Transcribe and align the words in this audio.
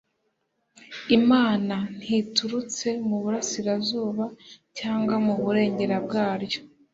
Imana 1.17 1.75
ntiturutse 1.99 2.87
mu 3.07 3.17
burasirazuba 3.23 4.25
cyangwa 4.77 5.15
mu 5.25 5.33
burengero 5.41 5.97
bwaryo 6.05 6.61